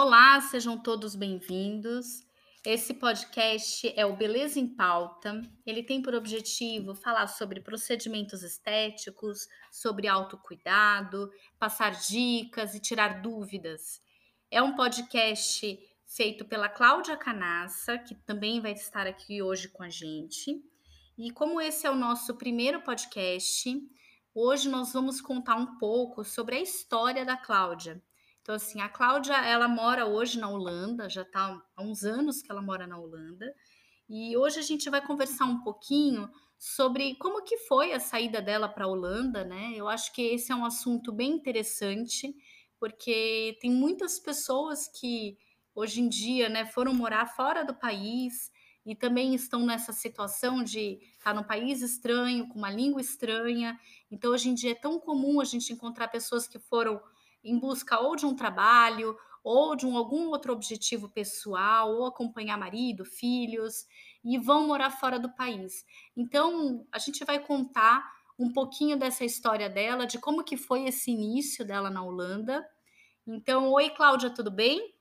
[0.00, 2.24] Olá, sejam todos bem-vindos.
[2.64, 5.42] Esse podcast é o Beleza em Pauta.
[5.66, 11.28] Ele tem por objetivo falar sobre procedimentos estéticos, sobre autocuidado,
[11.58, 14.00] passar dicas e tirar dúvidas.
[14.52, 19.90] É um podcast feito pela Cláudia Canassa, que também vai estar aqui hoje com a
[19.90, 20.62] gente.
[21.18, 23.68] E como esse é o nosso primeiro podcast,
[24.32, 28.00] hoje nós vamos contar um pouco sobre a história da Cláudia.
[28.48, 32.50] Então, assim, a Cláudia, ela mora hoje na Holanda, já está há uns anos que
[32.50, 33.54] ela mora na Holanda,
[34.08, 38.66] e hoje a gente vai conversar um pouquinho sobre como que foi a saída dela
[38.66, 39.74] para a Holanda, né?
[39.76, 42.34] Eu acho que esse é um assunto bem interessante,
[42.80, 45.36] porque tem muitas pessoas que
[45.74, 48.50] hoje em dia, né, foram morar fora do país
[48.86, 53.78] e também estão nessa situação de estar num país estranho, com uma língua estranha.
[54.10, 56.98] Então, hoje em dia é tão comum a gente encontrar pessoas que foram
[57.42, 62.58] em busca ou de um trabalho, ou de um, algum outro objetivo pessoal, ou acompanhar
[62.58, 63.86] marido, filhos,
[64.24, 65.84] e vão morar fora do país.
[66.16, 68.04] Então, a gente vai contar
[68.38, 72.64] um pouquinho dessa história dela, de como que foi esse início dela na Holanda.
[73.26, 74.94] Então, oi Cláudia, tudo bem?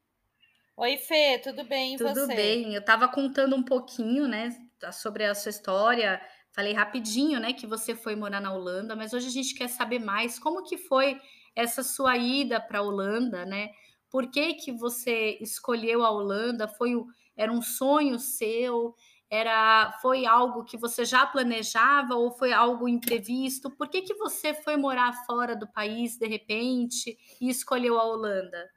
[0.75, 2.21] Oi Fê, tudo bem e tudo você?
[2.21, 2.73] Tudo bem.
[2.73, 4.49] Eu estava contando um pouquinho, né,
[4.93, 6.21] sobre a sua história.
[6.51, 9.99] Falei rapidinho, né, que você foi morar na Holanda, mas hoje a gente quer saber
[9.99, 11.19] mais como que foi
[11.57, 13.71] essa sua ida para a Holanda, né?
[14.11, 16.67] Por que, que você escolheu a Holanda?
[16.67, 16.93] Foi
[17.35, 18.95] era um sonho seu?
[19.27, 23.71] Era foi algo que você já planejava ou foi algo imprevisto?
[23.71, 28.69] Por que, que você foi morar fora do país de repente e escolheu a Holanda?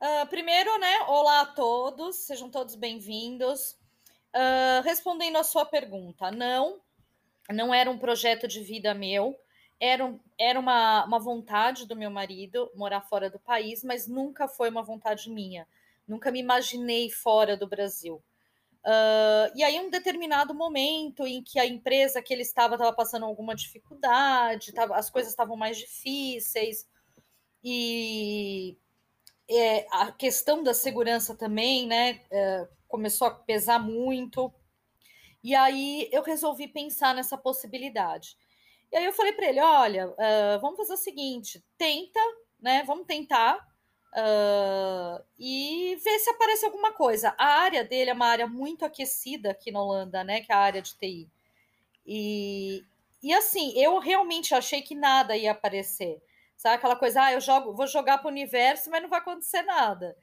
[0.00, 1.00] Uh, primeiro, né?
[1.08, 3.72] Olá a todos, sejam todos bem-vindos.
[4.32, 6.80] Uh, respondendo a sua pergunta, não,
[7.50, 9.36] não era um projeto de vida meu
[9.80, 14.70] era, era uma, uma vontade do meu marido morar fora do país, mas nunca foi
[14.70, 15.66] uma vontade minha.
[16.06, 18.22] Nunca me imaginei fora do Brasil.
[18.84, 23.26] Uh, e aí, um determinado momento em que a empresa que ele estava estava passando
[23.26, 26.86] alguma dificuldade, tava, as coisas estavam mais difíceis,
[27.62, 28.78] e
[29.50, 34.52] é, a questão da segurança também, né, é, começou a pesar muito.
[35.42, 38.36] E aí eu resolvi pensar nessa possibilidade.
[38.92, 42.20] E aí eu falei para ele: olha, uh, vamos fazer o seguinte, tenta,
[42.60, 42.82] né?
[42.84, 43.56] Vamos tentar
[44.14, 47.34] uh, e ver se aparece alguma coisa.
[47.38, 50.40] A área dele é uma área muito aquecida aqui na Holanda, né?
[50.40, 51.30] Que é a área de TI.
[52.06, 52.84] E,
[53.22, 56.22] e assim, eu realmente achei que nada ia aparecer.
[56.56, 59.62] Sabe aquela coisa, ah, eu jogo, vou jogar para o universo, mas não vai acontecer
[59.62, 60.16] nada.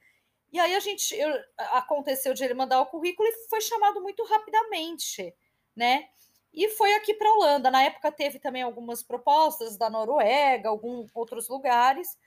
[0.52, 1.30] E aí a gente eu,
[1.74, 5.34] aconteceu de ele mandar o currículo e foi chamado muito rapidamente,
[5.76, 6.08] né?
[6.56, 7.70] E foi aqui para a Holanda.
[7.70, 12.18] Na época teve também algumas propostas da Noruega, alguns outros lugares,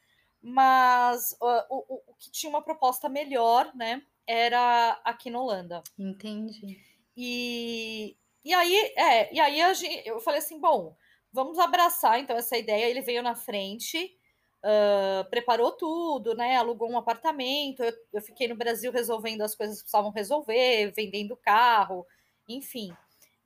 [0.42, 5.82] mas uh, o, o, que tinha uma proposta melhor, né, era aqui na Holanda.
[5.98, 6.78] Entendi.
[7.16, 10.94] E, e aí, é, e aí gente, eu falei assim, bom,
[11.32, 12.84] vamos abraçar então essa ideia.
[12.84, 14.14] Ele veio na frente,
[14.62, 17.82] uh, preparou tudo, né, alugou um apartamento.
[17.82, 22.06] Eu, eu fiquei no Brasil resolvendo as coisas que precisavam resolver, vendendo carro,
[22.46, 22.94] enfim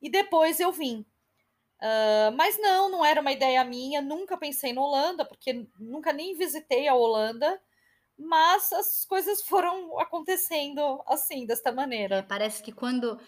[0.02, 1.06] e depois eu vim.
[1.80, 6.36] Uh, mas não, não era uma ideia minha, nunca pensei na Holanda, porque nunca nem
[6.36, 7.60] visitei a Holanda,
[8.16, 12.16] mas as coisas foram acontecendo assim, desta maneira.
[12.16, 13.18] É, parece que quando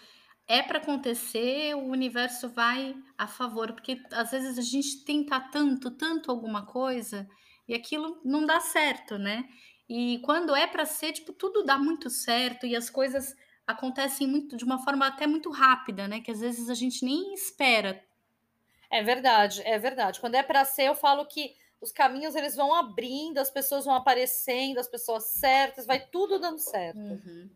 [0.47, 5.91] é para acontecer, o universo vai a favor, porque às vezes a gente tenta tanto,
[5.91, 7.27] tanto alguma coisa
[7.67, 9.43] e aquilo não dá certo, né?
[9.89, 13.35] E quando é para ser, tipo, tudo dá muito certo e as coisas
[13.67, 16.21] acontecem muito de uma forma até muito rápida, né?
[16.21, 18.03] Que às vezes a gente nem espera.
[18.91, 20.19] É verdade, é verdade.
[20.19, 23.95] Quando é para ser, eu falo que os caminhos eles vão abrindo, as pessoas vão
[23.95, 26.97] aparecendo, as pessoas certas, vai tudo dando certo.
[26.97, 27.49] Uhum.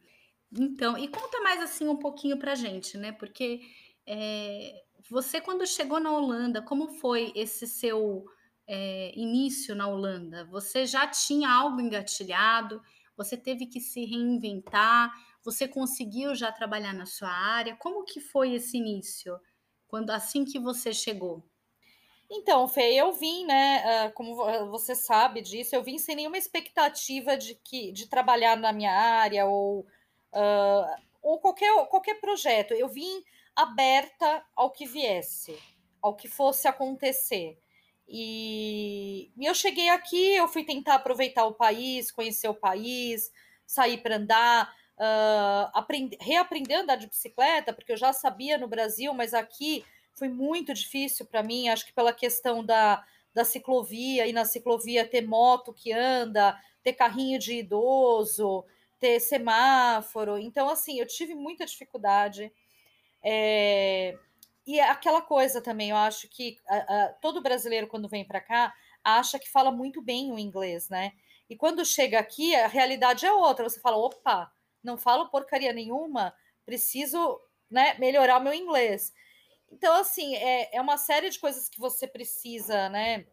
[0.58, 3.12] Então, e conta mais assim um pouquinho pra gente, né?
[3.12, 3.62] Porque
[4.06, 8.26] é, você, quando chegou na Holanda, como foi esse seu
[8.68, 10.46] é, início na Holanda?
[10.46, 12.82] Você já tinha algo engatilhado?
[13.20, 15.12] Você teve que se reinventar?
[15.44, 17.76] Você conseguiu já trabalhar na sua área?
[17.76, 19.38] Como que foi esse início?
[19.90, 21.44] Quando assim que você chegou?
[22.32, 24.10] Então, Fê, eu vim, né?
[24.12, 24.38] Como
[24.72, 29.46] você sabe disso, eu vim sem nenhuma expectativa de que de trabalhar na minha área
[29.48, 32.74] ou, uh, ou qualquer, qualquer projeto.
[32.74, 33.22] Eu vim
[33.54, 35.60] aberta ao que viesse,
[36.02, 37.60] ao que fosse acontecer.
[38.12, 43.32] E, e eu cheguei aqui, eu fui tentar aproveitar o país, conhecer o país,
[43.66, 48.68] sair para andar uh, aprend reaprender a andar de bicicleta, porque eu já sabia no
[48.68, 53.04] Brasil, mas aqui foi muito difícil para mim, acho que pela questão da,
[53.34, 58.66] da ciclovia, e na ciclovia ter moto que anda, ter carrinho de idoso,
[59.00, 60.38] ter semáforo.
[60.38, 62.52] Então, assim, eu tive muita dificuldade.
[63.24, 64.18] É...
[64.66, 66.58] E é aquela coisa também, eu acho que
[67.22, 68.74] todo brasileiro, quando vem para cá,
[69.04, 71.14] acha que fala muito bem o inglês, né?
[71.50, 73.68] E quando chega aqui, a realidade é outra.
[73.68, 74.52] Você fala, opa,
[74.84, 76.34] não falo porcaria nenhuma,
[76.66, 79.12] preciso né, melhorar o meu inglês.
[79.72, 83.26] Então, assim, é, é uma série de coisas que você precisa, né,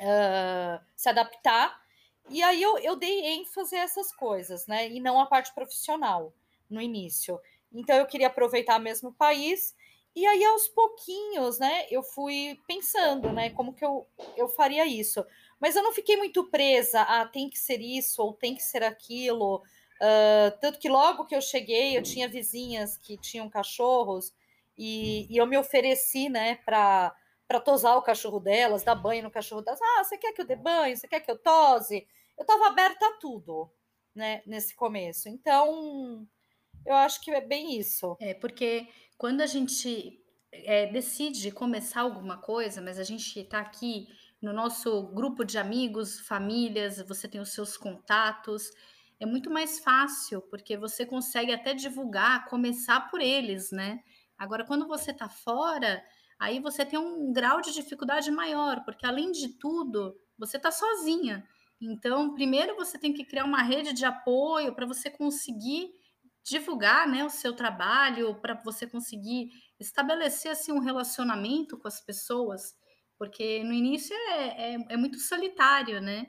[0.00, 1.80] uh, se adaptar.
[2.28, 6.32] E aí eu, eu dei ênfase a essas coisas, né, e não a parte profissional
[6.68, 7.40] no início.
[7.72, 9.74] Então, eu queria aproveitar mesmo o país.
[10.14, 14.06] E aí, aos pouquinhos, né, eu fui pensando, né, como que eu,
[14.36, 15.24] eu faria isso.
[15.60, 18.84] Mas eu não fiquei muito presa a tem que ser isso ou tem que ser
[18.84, 19.56] aquilo.
[19.96, 24.32] Uh, tanto que logo que eu cheguei, eu tinha vizinhas que tinham cachorros
[24.78, 27.14] e, e eu me ofereci, né, para
[27.46, 29.78] para tosar o cachorro delas, dar banho no cachorro delas.
[29.80, 30.96] Ah, você quer que eu dê banho?
[30.96, 32.06] Você quer que eu tose?
[32.38, 33.70] Eu estava aberta a tudo,
[34.14, 35.28] né, nesse começo.
[35.28, 36.26] Então,
[36.86, 38.16] eu acho que é bem isso.
[38.18, 40.20] É, porque quando a gente
[40.52, 44.06] é, decide começar alguma coisa, mas a gente está aqui
[44.40, 48.70] no nosso grupo de amigos, famílias, você tem os seus contatos,
[49.18, 54.00] é muito mais fácil, porque você consegue até divulgar, começar por eles, né?
[54.36, 56.02] Agora, quando você está fora,
[56.38, 61.46] aí você tem um grau de dificuldade maior, porque além de tudo, você está sozinha.
[61.80, 65.90] Então, primeiro você tem que criar uma rede de apoio para você conseguir
[66.44, 69.50] divulgar né, o seu trabalho, para você conseguir
[69.80, 72.76] estabelecer assim, um relacionamento com as pessoas,
[73.18, 76.26] porque no início é, é, é muito solitário, né?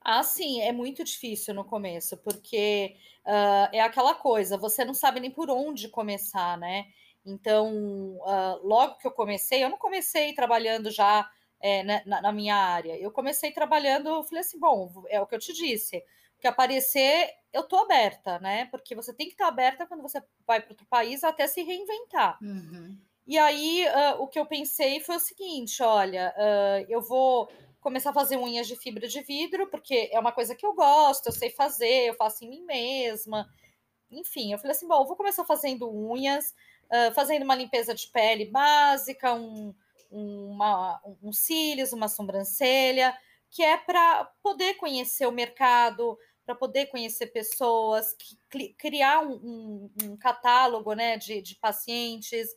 [0.00, 2.94] Ah, sim, é muito difícil no começo, porque
[3.26, 6.86] uh, é aquela coisa, você não sabe nem por onde começar, né?
[7.24, 11.28] Então, uh, logo que eu comecei, eu não comecei trabalhando já
[11.60, 15.34] é, na, na, minha área, eu comecei trabalhando, eu falei assim, bom, é o que
[15.34, 16.00] eu te disse,
[16.38, 18.66] que aparecer, eu tô aberta, né?
[18.66, 22.38] Porque você tem que estar aberta quando você vai para outro país até se reinventar.
[22.42, 22.98] Uhum.
[23.26, 27.50] E aí, uh, o que eu pensei foi o seguinte: olha, uh, eu vou
[27.80, 31.26] começar a fazer unhas de fibra de vidro, porque é uma coisa que eu gosto,
[31.26, 33.48] eu sei fazer, eu faço em mim mesma.
[34.10, 36.54] Enfim, eu falei assim: bom, vou começar fazendo unhas,
[36.86, 39.74] uh, fazendo uma limpeza de pele básica, um,
[40.10, 43.16] uma, um cílios, uma sobrancelha,
[43.50, 48.14] que é para poder conhecer o mercado, para poder conhecer pessoas,
[48.78, 52.48] criar um, um, um catálogo né, de, de pacientes.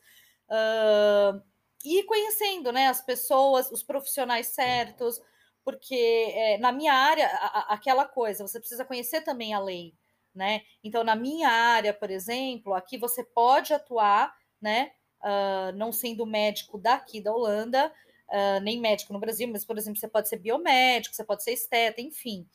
[0.47, 1.41] Uh,
[1.83, 5.21] ir conhecendo né, as pessoas, os profissionais certos,
[5.63, 5.95] porque
[6.35, 9.93] é, na minha área, a, aquela coisa, você precisa conhecer também a lei,
[10.33, 10.61] né?
[10.83, 14.91] Então, na minha área, por exemplo, aqui você pode atuar, né?
[15.21, 17.93] Uh, não sendo médico daqui da Holanda,
[18.29, 21.51] uh, nem médico no Brasil, mas, por exemplo, você pode ser biomédico, você pode ser
[21.51, 22.47] esteta, enfim.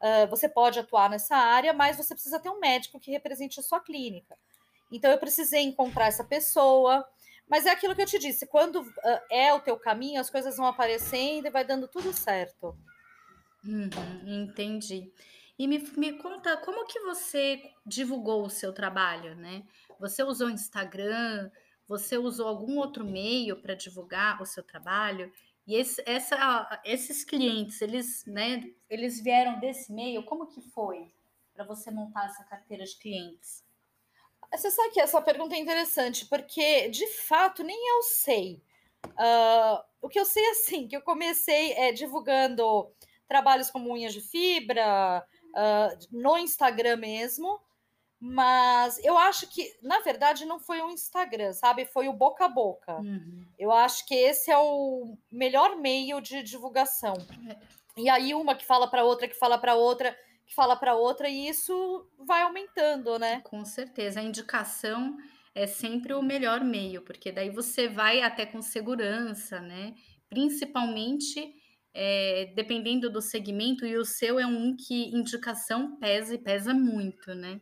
[0.00, 3.62] Uh, você pode atuar nessa área, mas você precisa ter um médico que represente a
[3.62, 4.36] sua clínica.
[4.90, 7.06] Então, eu precisei encontrar essa pessoa,
[7.48, 10.56] mas é aquilo que eu te disse, quando uh, é o teu caminho, as coisas
[10.56, 12.76] vão aparecendo e vai dando tudo certo.
[13.64, 13.90] Uhum,
[14.26, 15.12] entendi.
[15.58, 19.62] E me, me conta como que você divulgou o seu trabalho, né?
[19.98, 21.50] Você usou Instagram,
[21.90, 25.32] você usou algum outro meio para divulgar o seu trabalho?
[25.66, 30.22] E esse, essa, esses clientes, eles, né, eles vieram desse meio?
[30.22, 31.12] Como que foi
[31.52, 33.64] para você montar essa carteira de clientes?
[34.52, 38.62] Você sabe que essa pergunta é interessante, porque de fato nem eu sei.
[39.04, 42.88] Uh, o que eu sei é assim, que eu comecei é, divulgando
[43.26, 47.60] trabalhos como unhas de fibra, uh, no Instagram mesmo,
[48.20, 51.86] mas eu acho que, na verdade, não foi o Instagram, sabe?
[51.86, 52.96] Foi o boca a boca.
[52.98, 53.46] Uhum.
[53.58, 57.14] Eu acho que esse é o melhor meio de divulgação.
[57.48, 57.56] É.
[57.96, 60.16] E aí, uma que fala para outra, que fala para outra
[60.50, 63.40] que fala para outra e isso vai aumentando, né?
[63.44, 64.18] Com certeza.
[64.18, 65.16] A indicação
[65.54, 69.94] é sempre o melhor meio, porque daí você vai até com segurança, né?
[70.28, 71.54] Principalmente
[71.94, 77.32] é, dependendo do segmento, e o seu é um que indicação pesa e pesa muito,
[77.32, 77.60] né?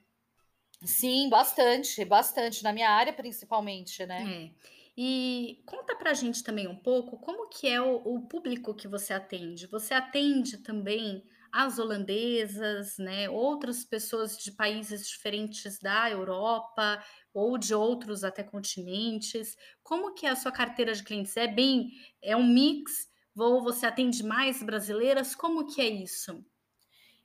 [0.85, 4.33] Sim, bastante, bastante, na minha área principalmente, né?
[4.33, 4.51] É.
[4.97, 9.13] E conta pra gente também um pouco como que é o, o público que você
[9.15, 9.67] atende.
[9.69, 17.03] Você atende também as holandesas, né, outras pessoas de países diferentes da Europa
[17.35, 19.57] ou de outros até continentes.
[19.83, 21.37] Como que é a sua carteira de clientes?
[21.37, 21.91] É bem,
[22.23, 23.09] é um mix?
[23.37, 25.35] Ou você atende mais brasileiras?
[25.35, 26.45] Como que é isso?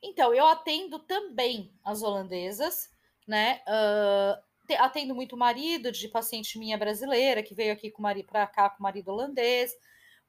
[0.02, 2.93] Então, eu atendo também as holandesas,
[3.28, 3.62] né?
[3.68, 8.70] Uh, atendo muito marido de paciente minha brasileira que veio aqui com marido para cá
[8.70, 9.76] com marido holandês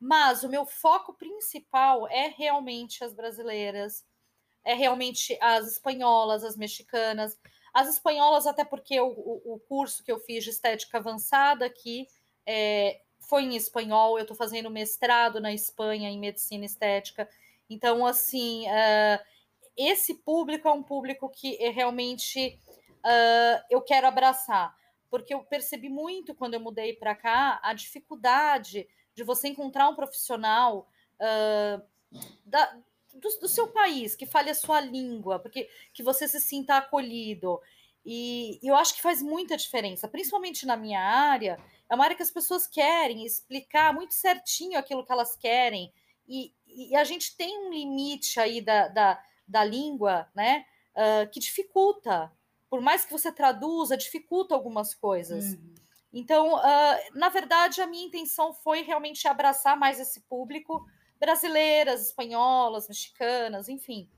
[0.07, 4.05] mas o meu foco principal é realmente as brasileiras,
[4.63, 7.39] é realmente as espanholas, as mexicanas.
[7.73, 12.07] As espanholas, até porque o, o, curso que eu fiz de estética avançada aqui
[12.47, 17.27] é, foi em espanhol, eu estou fazendo mestrado na Espanha em medicina estética.
[17.69, 19.25] Então, assim, uh,
[19.75, 22.61] esse público é um público que é realmente
[23.05, 24.75] uh, eu quero abraçar,
[25.11, 29.95] porque eu percebi muito quando eu mudei para cá a dificuldade de você encontrar um
[29.95, 30.89] profissional
[31.21, 31.83] uh,
[32.45, 32.77] da,
[33.15, 37.61] do, do, seu país que fale a sua língua, porque que você se sinta acolhido.
[38.05, 41.59] E, e eu acho que faz muita diferença, principalmente na minha área.
[41.89, 45.93] É uma área que as pessoas querem explicar muito certinho aquilo que elas querem.
[46.29, 50.67] E, e a gente tem um limite aí da, da, da língua, né?
[50.95, 52.31] Uh, que dificulta.
[52.75, 55.53] Por mais que você traduza, dificulta algumas coisas.
[55.53, 55.75] Uhum.
[56.13, 60.85] Então, uh, na verdade, a minha intenção foi realmente abraçar mais esse público,
[61.21, 64.11] brasileiras, espanholas, mexicanas, enfim.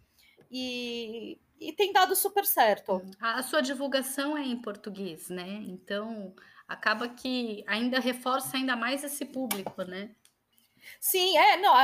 [0.50, 2.92] E, e tem dado super certo.
[2.92, 3.10] Uhum.
[3.20, 5.62] A sua divulgação é em português, né?
[5.66, 6.34] Então,
[6.66, 10.16] acaba que ainda reforça ainda mais esse público, né?
[10.98, 11.74] Sim, é, não,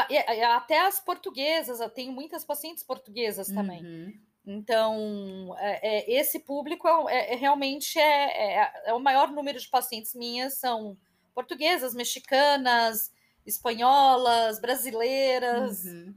[0.57, 3.85] até as portuguesas, eu tenho muitas pacientes portuguesas também.
[3.85, 4.32] Uhum.
[4.45, 9.69] Então, é, é, esse público é, é realmente é, é, é, o maior número de
[9.69, 10.97] pacientes minhas são
[11.33, 13.13] portuguesas, mexicanas,
[13.47, 15.85] espanholas, brasileiras.
[15.85, 16.15] Uhum.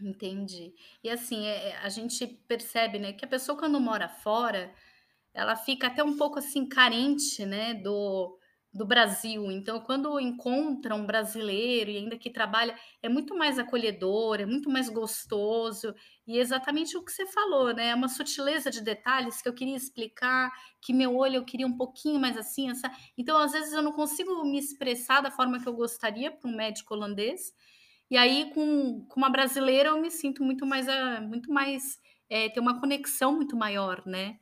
[0.00, 0.74] Entendi.
[1.02, 4.72] E assim, é, a gente percebe, né, que a pessoa quando mora fora,
[5.34, 8.38] ela fica até um pouco assim carente, né, do
[8.76, 9.50] do Brasil.
[9.50, 14.68] Então, quando encontra um brasileiro e ainda que trabalha, é muito mais acolhedor, é muito
[14.70, 15.94] mais gostoso.
[16.26, 17.88] E exatamente o que você falou, né?
[17.88, 21.76] É uma sutileza de detalhes que eu queria explicar, que meu olho eu queria um
[21.76, 22.70] pouquinho mais assim.
[22.70, 22.90] Essa...
[23.16, 26.56] Então, às vezes, eu não consigo me expressar da forma que eu gostaria para um
[26.56, 27.52] médico holandês.
[28.10, 31.98] E aí, com, com uma brasileira, eu me sinto muito mais, ah, muito mais,
[32.30, 34.38] é, ter uma conexão muito maior, né?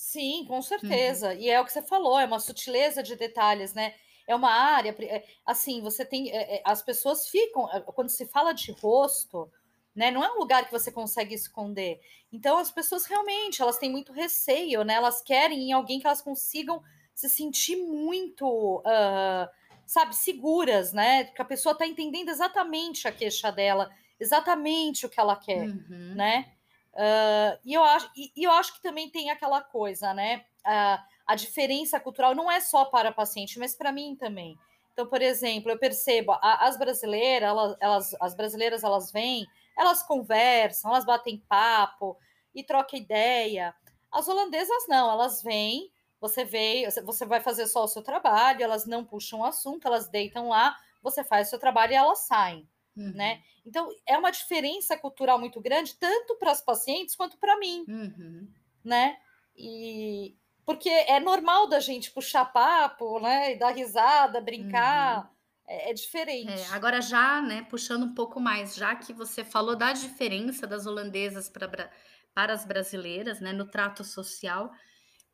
[0.00, 1.18] Sim, com Uhum.
[1.18, 1.34] certeza.
[1.34, 3.94] E é o que você falou, é uma sutileza de detalhes, né?
[4.28, 8.52] É uma área, é, assim, você tem, é, é, as pessoas ficam, quando se fala
[8.52, 9.50] de rosto,
[9.96, 10.12] né?
[10.12, 11.98] Não é um lugar que você consegue esconder.
[12.30, 14.94] Então, as pessoas realmente, elas têm muito receio, né?
[14.94, 16.80] Elas querem em alguém que elas consigam
[17.12, 19.50] se sentir muito, ah,
[19.84, 21.24] sabe, seguras, né?
[21.24, 23.90] Que a pessoa está entendendo exatamente a queixa dela,
[24.20, 26.14] exatamente o que ela quer, Uhum.
[26.14, 26.52] né?
[26.98, 30.44] Uh, e, eu acho, e, e, eu acho que também tem aquela coisa, né?
[30.66, 34.58] Uh, a diferença cultural não é só para paciente, mas para mim também.
[34.92, 40.02] Então, por exemplo, eu percebo a, as brasileiras, elas, elas, as brasileiras elas vêm, elas
[40.02, 42.18] conversam, elas batem papo
[42.52, 43.72] e trocam ideia.
[44.10, 48.86] As holandesas não, elas vêm, você veio, você vai fazer só o seu trabalho, elas
[48.86, 52.68] não puxam o assunto, elas deitam lá, você faz o seu trabalho e elas saem
[52.98, 53.12] uhum.
[53.14, 53.42] né?
[53.64, 58.48] Então, é uma diferença cultural muito grande, tanto para as pacientes quanto para mim, uhum.
[58.84, 59.16] né?
[59.56, 63.54] E porque é normal da gente puxar papo, né?
[63.54, 65.22] E dar risada, brincar.
[65.22, 65.38] Uhum.
[65.66, 66.50] É, é, diferente.
[66.50, 70.86] É, agora, já, né, puxando um pouco mais, já que você falou da diferença das
[70.86, 71.90] holandesas para,
[72.34, 74.72] para as brasileiras, né, no trato social,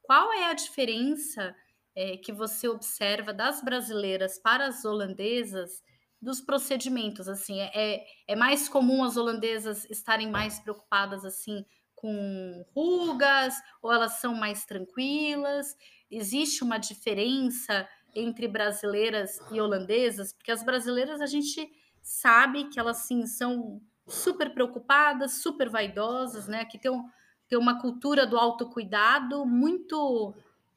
[0.02, 1.54] qual é a diferença
[1.94, 5.82] é, que você observa das brasileiras para as holandesas
[6.24, 11.64] dos procedimentos, assim, é, é, é mais comum as holandesas estarem mais preocupadas, assim,
[11.94, 15.76] com rugas, ou elas são mais tranquilas?
[16.10, 20.32] Existe uma diferença entre brasileiras e holandesas?
[20.32, 21.70] Porque as brasileiras a gente
[22.02, 26.64] sabe que elas, sim, são super preocupadas, super vaidosas, né?
[26.64, 27.08] Que tem, um,
[27.48, 30.34] tem uma cultura do autocuidado muito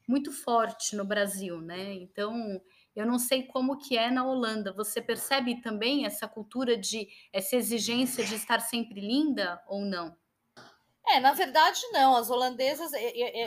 [0.07, 1.93] muito forte no Brasil, né?
[1.95, 2.61] Então,
[2.97, 4.73] eu não sei como que é na Holanda.
[4.73, 10.17] Você percebe também essa cultura de essa exigência de estar sempre linda ou não?
[11.07, 12.15] É, na verdade não.
[12.15, 12.91] As holandesas,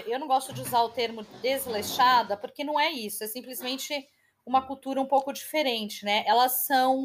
[0.06, 3.24] eu não gosto de usar o termo desleixada, porque não é isso.
[3.24, 4.08] É simplesmente
[4.46, 6.22] uma cultura um pouco diferente, né?
[6.28, 7.02] Elas são,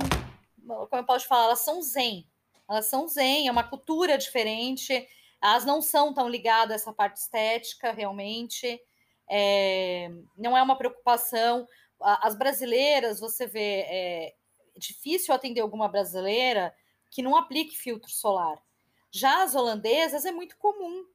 [0.68, 2.30] como eu posso falar, elas são zen.
[2.70, 5.08] Elas são zen, é uma cultura diferente.
[5.42, 8.80] Elas não são tão ligadas a essa parte estética, realmente.
[9.28, 11.68] É, não é uma preocupação
[12.02, 14.36] as brasileiras, você vê, é
[14.78, 16.74] difícil atender alguma brasileira
[17.10, 18.62] que não aplique filtro solar.
[19.12, 21.06] Já as holandesas é muito comum,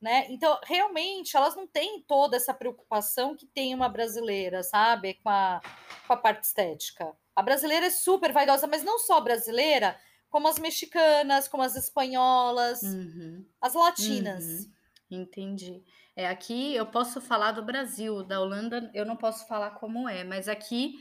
[0.00, 0.26] né?
[0.28, 5.14] Então, realmente, elas não têm toda essa preocupação que tem uma brasileira, sabe?
[5.14, 5.60] Com a,
[6.06, 7.16] com a parte estética.
[7.34, 12.82] A brasileira é super vaidosa, mas não só brasileira, como as mexicanas, como as espanholas,
[12.82, 13.46] uhum.
[13.60, 14.44] as latinas.
[14.44, 14.72] Uhum.
[15.12, 15.82] Entendi.
[16.14, 20.22] É, aqui eu posso falar do Brasil, da Holanda eu não posso falar como é,
[20.24, 20.94] mas aqui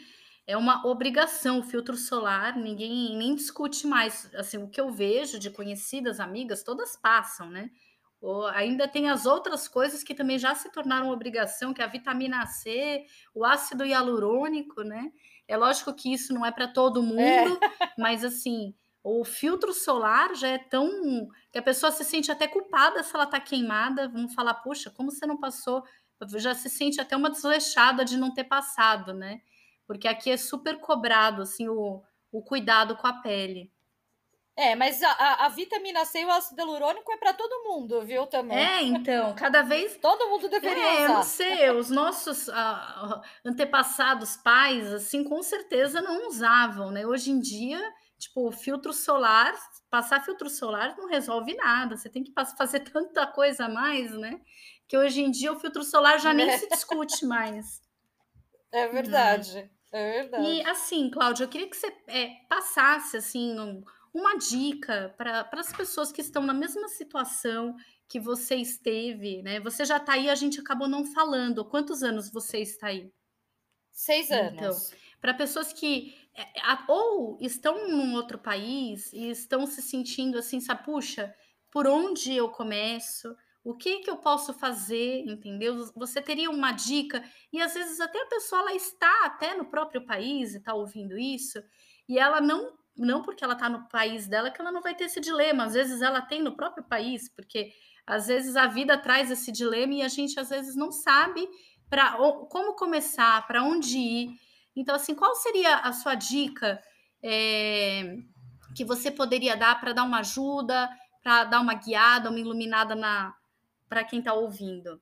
[0.47, 4.33] é uma obrigação o filtro solar, ninguém nem discute mais.
[4.35, 7.69] Assim, o que eu vejo de conhecidas amigas, todas passam, né?
[8.19, 11.87] Ou ainda tem as outras coisas que também já se tornaram obrigação, que é a
[11.87, 13.03] vitamina C,
[13.33, 15.11] o ácido hialurônico, né?
[15.47, 17.91] É lógico que isso não é para todo mundo, é.
[17.97, 23.01] mas assim, o filtro solar já é tão que a pessoa se sente até culpada
[23.03, 24.07] se ela está queimada.
[24.07, 25.83] Vamos falar, puxa, como você não passou?
[26.35, 29.41] Já se sente até uma desleixada de não ter passado, né?
[29.87, 33.71] Porque aqui é super cobrado assim o, o cuidado com a pele.
[34.55, 38.27] É, mas a, a, vitamina C e o ácido hialurônico é para todo mundo, viu,
[38.27, 38.57] também.
[38.57, 39.95] É, então, cada vez...
[40.01, 41.03] todo mundo deveria é, usar.
[41.03, 47.07] Eu não sei, os nossos uh, antepassados pais, assim, com certeza não usavam, né?
[47.07, 47.81] Hoje em dia,
[48.21, 49.53] tipo, filtro solar,
[49.89, 54.39] passar filtro solar não resolve nada, você tem que fazer tanta coisa a mais, né?
[54.87, 57.81] Que hoje em dia o filtro solar já nem se discute mais.
[58.71, 59.69] É verdade, né?
[59.91, 60.45] é verdade.
[60.45, 63.59] E assim, Cláudia, eu queria que você é, passasse, assim...
[63.59, 67.75] Um, uma dica para as pessoas que estão na mesma situação
[68.09, 69.61] que você esteve, né?
[69.61, 71.63] Você já está aí, a gente acabou não falando.
[71.63, 73.09] Quantos anos você está aí?
[73.89, 74.87] Seis então, anos.
[74.89, 76.13] Então, para pessoas que
[76.87, 81.33] ou estão num outro país e estão se sentindo assim, sabe, puxa,
[81.69, 83.35] por onde eu começo?
[83.63, 85.91] O que que eu posso fazer, entendeu?
[85.95, 87.23] Você teria uma dica
[87.53, 91.17] e às vezes até a pessoa ela está até no próprio país e está ouvindo
[91.17, 91.61] isso
[92.07, 95.05] e ela não não porque ela está no país dela que ela não vai ter
[95.05, 95.63] esse dilema.
[95.63, 97.71] Às vezes ela tem no próprio país, porque
[98.05, 101.47] às vezes a vida traz esse dilema e a gente às vezes não sabe
[101.89, 102.17] para
[102.49, 104.29] como começar, para onde ir.
[104.75, 106.81] Então, assim, qual seria a sua dica
[107.23, 108.15] é,
[108.75, 110.89] que você poderia dar para dar uma ajuda,
[111.21, 113.35] para dar uma guiada, uma iluminada na
[113.87, 115.01] para quem está ouvindo?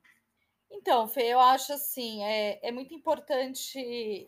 [0.72, 3.80] Então, Fê, eu acho assim, é, é muito importante,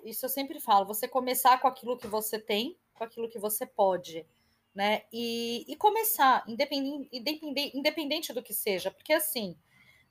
[0.04, 3.66] isso eu sempre falo, você começar com aquilo que você tem, com aquilo que você
[3.66, 4.26] pode,
[4.74, 5.04] né?
[5.12, 9.56] E, e começar, independente, independente, independente do que seja, porque assim,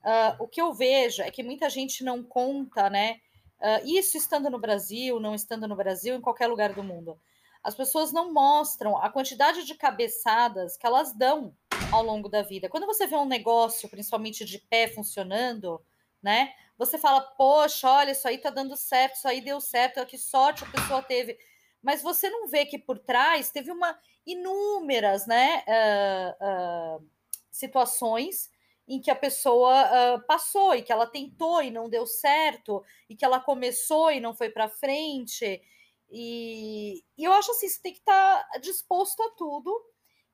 [0.05, 3.21] uh, o que eu vejo é que muita gente não conta, né?
[3.61, 7.21] Uh, isso estando no Brasil, não estando no Brasil, em qualquer lugar do mundo.
[7.63, 11.55] As pessoas não mostram a quantidade de cabeçadas que elas dão
[11.93, 12.69] ao longo da vida.
[12.71, 15.81] Quando você vê um negócio, principalmente de pé, funcionando,
[16.23, 16.55] né?
[16.79, 20.65] Você fala, poxa, olha, isso aí tá dando certo, isso aí deu certo, que sorte
[20.65, 21.37] a pessoa teve
[21.83, 27.09] mas você não vê que por trás teve uma inúmeras né, uh, uh,
[27.51, 28.51] situações
[28.87, 33.15] em que a pessoa uh, passou e que ela tentou e não deu certo, e
[33.15, 35.63] que ela começou e não foi para frente.
[36.11, 39.73] E, e, eu acho assim, você tem que estar tá disposto a tudo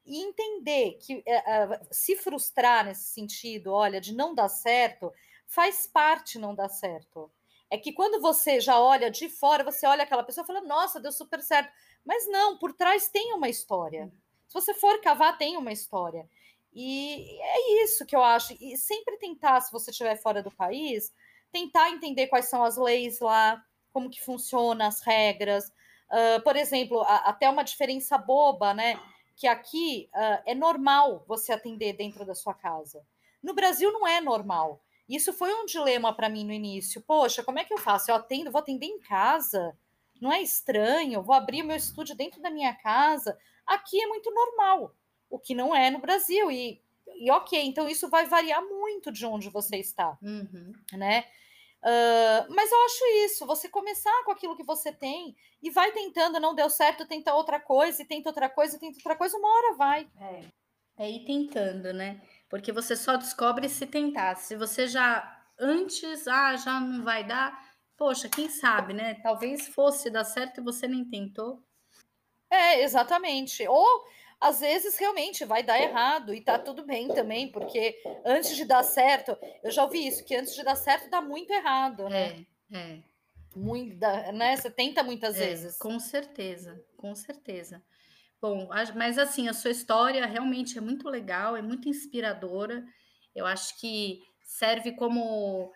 [0.07, 1.23] e entender que
[1.91, 5.13] se frustrar nesse sentido, olha, de não dar certo,
[5.47, 7.31] faz parte não dar certo.
[7.69, 11.01] É que quando você já olha de fora, você olha aquela pessoa e fala, nossa,
[11.01, 11.73] deu super certo.
[12.05, 14.13] Mas não, por trás tem uma história.
[14.47, 16.29] Se você for cavar, tem uma história.
[16.79, 18.55] E é isso que eu acho.
[18.61, 21.11] E sempre tentar, se você estiver fora do país,
[21.51, 25.73] tentar entender quais são as leis lá, como que funciona as regras.
[26.11, 29.01] Uh, por exemplo, a, até uma diferença boba, né?
[29.35, 33.03] Que aqui uh, é normal você atender dentro da sua casa.
[33.43, 34.83] No Brasil não é normal.
[35.09, 37.01] Isso foi um dilema para mim no início.
[37.01, 38.11] Poxa, como é que eu faço?
[38.11, 39.75] Eu atendo, vou atender em casa?
[40.21, 41.23] Não é estranho?
[41.23, 43.39] Vou abrir meu estúdio dentro da minha casa?
[43.67, 44.95] Aqui é muito normal,
[45.31, 46.51] o que não é no Brasil.
[46.51, 46.81] E,
[47.19, 50.73] e ok, então isso vai variar muito de onde você está, uhum.
[50.93, 51.25] né?
[51.83, 56.41] Uh, mas eu acho isso, você começar com aquilo que você tem e vai tentando,
[56.41, 59.49] não deu certo, tenta outra coisa, e tenta outra coisa, e tenta outra coisa, uma
[59.49, 60.09] hora vai.
[60.21, 60.41] É,
[60.99, 62.21] é ir tentando, né?
[62.49, 64.35] Porque você só descobre se tentar.
[64.37, 67.57] Se você já antes, ah, já não vai dar,
[67.97, 69.15] poxa, quem sabe, né?
[69.23, 71.63] Talvez fosse dar certo e você nem tentou.
[72.51, 73.67] É, exatamente.
[73.67, 74.07] Ou
[74.41, 78.83] às vezes realmente vai dar errado e tá tudo bem também, porque antes de dar
[78.83, 82.45] certo, eu já ouvi isso, que antes de dar certo dá muito errado, né?
[82.73, 82.99] É, é.
[83.55, 84.55] Muito, né?
[84.57, 85.79] Você tenta muitas é, vezes.
[85.79, 87.83] Com certeza, com certeza.
[88.41, 92.85] Bom, mas assim, a sua história realmente é muito legal, é muito inspiradora.
[93.35, 95.73] Eu acho que serve como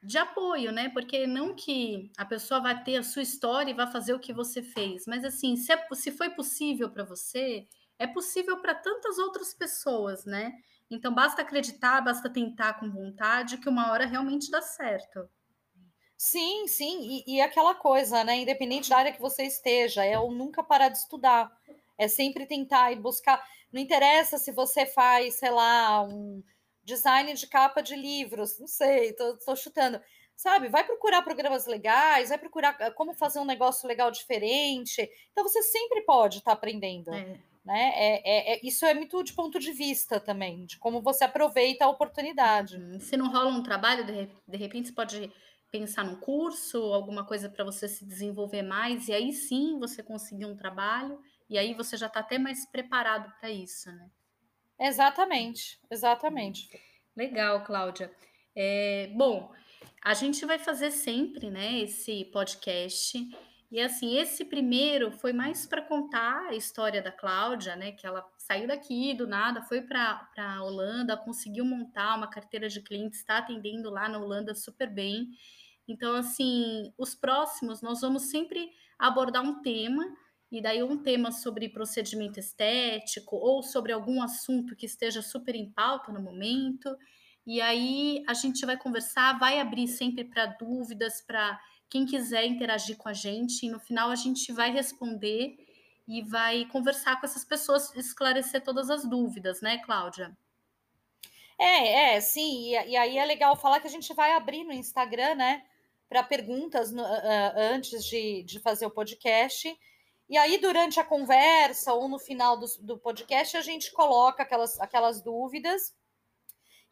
[0.00, 0.90] de apoio, né?
[0.90, 4.32] Porque não que a pessoa vai ter a sua história e vai fazer o que
[4.32, 7.66] você fez, mas assim, se, é, se foi possível para você,
[7.98, 10.52] é possível para tantas outras pessoas, né?
[10.90, 15.28] Então basta acreditar, basta tentar com vontade, que uma hora realmente dá certo.
[16.16, 18.36] Sim, sim, e, e aquela coisa, né?
[18.36, 21.50] Independente da área que você esteja, é o nunca parar de estudar.
[21.98, 23.44] É sempre tentar e buscar.
[23.72, 26.42] Não interessa se você faz, sei lá, um
[26.82, 30.00] design de capa de livros, não sei, tô, tô chutando.
[30.36, 30.68] sabe?
[30.68, 35.08] Vai procurar programas legais, vai procurar ah, como fazer um negócio legal diferente.
[35.32, 37.12] Então você sempre pode estar tá aprendendo.
[37.14, 37.38] É.
[37.64, 37.92] Né?
[37.94, 41.86] É, é, é, isso é muito de ponto de vista também, de como você aproveita
[41.86, 42.76] a oportunidade.
[42.76, 43.00] Uhum.
[43.00, 45.32] Se não rola um trabalho, de, de repente você pode
[45.70, 50.44] pensar num curso, alguma coisa para você se desenvolver mais, e aí sim você conseguir
[50.44, 54.10] um trabalho, e aí você já está até mais preparado para isso, né?
[54.78, 56.68] Exatamente, exatamente.
[57.16, 58.12] Legal, Cláudia.
[58.54, 59.52] É, bom,
[60.04, 63.18] a gente vai fazer sempre, né, esse podcast.
[63.70, 68.24] E assim, esse primeiro foi mais para contar a história da Cláudia, né, que ela
[68.38, 73.38] saiu daqui do nada, foi para a Holanda, conseguiu montar uma carteira de clientes, está
[73.38, 75.30] atendendo lá na Holanda super bem.
[75.88, 80.04] Então, assim, os próximos nós vamos sempre abordar um tema,
[80.54, 85.68] e daí um tema sobre procedimento estético ou sobre algum assunto que esteja super em
[85.68, 86.96] pauta no momento.
[87.44, 91.60] E aí a gente vai conversar, vai abrir sempre para dúvidas, para
[91.94, 95.56] quem quiser interagir com a gente, e no final a gente vai responder
[96.08, 100.36] e vai conversar com essas pessoas, esclarecer todas as dúvidas, né, Cláudia?
[101.56, 102.74] É, é, sim.
[102.74, 105.64] E, e aí é legal falar que a gente vai abrir no Instagram, né,
[106.08, 109.72] para perguntas no, uh, antes de, de fazer o podcast.
[110.28, 114.80] E aí, durante a conversa ou no final do, do podcast, a gente coloca aquelas,
[114.80, 115.94] aquelas dúvidas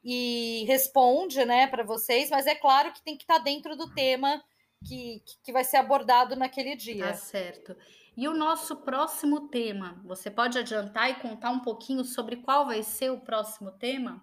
[0.04, 3.92] e responde, né, para vocês, mas é claro que tem que estar tá dentro do
[3.92, 4.40] tema
[4.82, 7.08] que, que vai ser abordado naquele dia.
[7.08, 7.76] Tá certo.
[8.16, 12.82] E o nosso próximo tema, você pode adiantar e contar um pouquinho sobre qual vai
[12.82, 14.22] ser o próximo tema?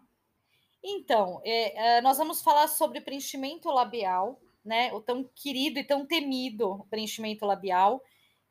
[0.83, 4.93] Então, é, é, nós vamos falar sobre preenchimento labial, né?
[4.93, 8.01] O tão querido e tão temido preenchimento labial.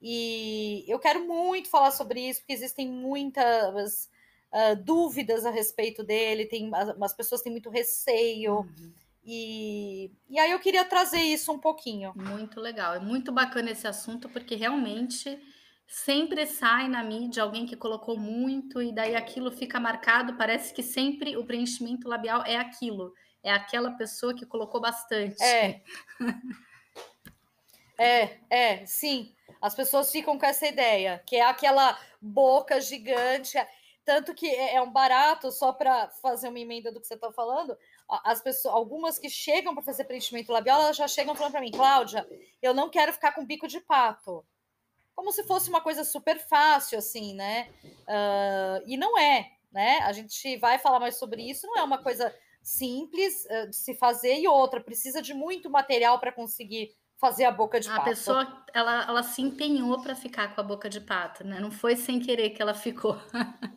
[0.00, 4.08] E eu quero muito falar sobre isso, porque existem muitas
[4.52, 8.58] uh, dúvidas a respeito dele, tem, as pessoas têm muito receio.
[8.58, 8.92] Uhum.
[9.30, 12.14] E, e aí eu queria trazer isso um pouquinho.
[12.16, 15.38] Muito legal, é muito bacana esse assunto, porque realmente
[15.86, 20.38] sempre sai na mídia alguém que colocou muito, e daí aquilo fica marcado.
[20.38, 23.12] Parece que sempre o preenchimento labial é aquilo,
[23.42, 25.42] é aquela pessoa que colocou bastante.
[25.42, 25.82] É.
[28.00, 29.34] é, é, sim.
[29.60, 33.58] As pessoas ficam com essa ideia, que é aquela boca gigante.
[34.06, 37.30] Tanto que é, é um barato, só para fazer uma emenda do que você está
[37.30, 37.76] falando,
[38.08, 41.70] as pessoas, algumas que chegam para fazer preenchimento labial, elas já chegam falando para mim,
[41.70, 42.26] Cláudia,
[42.62, 44.44] eu não quero ficar com bico de pato.
[45.14, 47.68] Como se fosse uma coisa super fácil, assim, né?
[47.84, 49.98] Uh, e não é, né?
[50.04, 53.94] A gente vai falar mais sobre isso, não é uma coisa simples uh, de se
[53.94, 58.02] fazer e outra, precisa de muito material para conseguir fazer a boca de a pato.
[58.02, 61.60] A pessoa, ela, ela se empenhou para ficar com a boca de pato, né?
[61.60, 63.20] Não foi sem querer que ela ficou.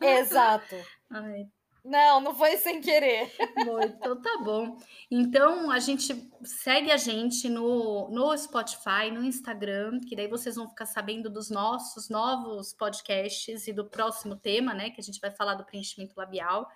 [0.00, 0.76] Exato.
[1.10, 1.48] Ai.
[1.84, 3.32] Não, não foi sem querer.
[3.64, 4.76] Bom, então tá bom.
[5.10, 10.68] Então a gente segue a gente no, no Spotify, no Instagram, que daí vocês vão
[10.68, 14.90] ficar sabendo dos nossos novos podcasts e do próximo tema, né?
[14.90, 16.68] Que a gente vai falar do preenchimento labial.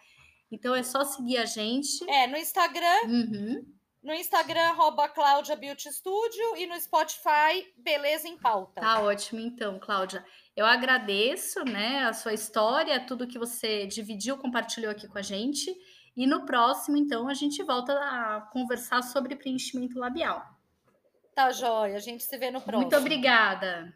[0.50, 2.08] Então é só seguir a gente.
[2.10, 3.04] É, no Instagram.
[3.04, 3.76] Uhum.
[4.02, 8.80] No Instagram, arroba Cláudia Beauty Studio e no Spotify, Beleza em Pauta.
[8.80, 10.24] Tá ótimo, então, Cláudia.
[10.56, 15.70] Eu agradeço, né, a sua história, tudo que você dividiu, compartilhou aqui com a gente.
[16.16, 20.42] E no próximo, então, a gente volta a conversar sobre preenchimento labial.
[21.34, 22.80] Tá joia, a gente se vê no próximo.
[22.80, 23.94] Muito obrigada.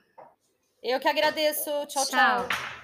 [0.83, 1.71] Eu que agradeço.
[1.87, 2.05] tchau.
[2.05, 2.47] tchau.
[2.47, 2.80] tchau.